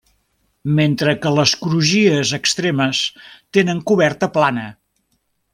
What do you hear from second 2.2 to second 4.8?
extremes tenen coberta plana.